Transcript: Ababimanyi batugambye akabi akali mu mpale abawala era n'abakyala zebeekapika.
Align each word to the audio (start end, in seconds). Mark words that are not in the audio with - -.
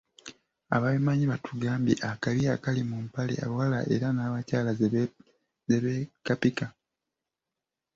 Ababimanyi 0.75 1.25
batugambye 1.31 1.95
akabi 2.11 2.43
akali 2.55 2.81
mu 2.89 2.97
mpale 3.05 3.33
abawala 3.45 3.79
era 3.93 4.07
n'abakyala 4.13 4.71
zebeekapika. 5.67 6.65